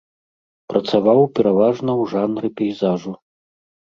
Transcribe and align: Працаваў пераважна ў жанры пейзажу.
Працаваў 0.71 1.19
пераважна 1.39 1.91
ў 2.01 2.03
жанры 2.15 2.47
пейзажу. 2.61 3.13